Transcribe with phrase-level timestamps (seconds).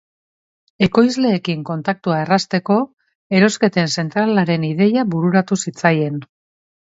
[0.85, 2.77] Ekoizleekin kontaktua errazteko,
[3.41, 6.19] erosketen zentralaren ideia bururatu zitzaien.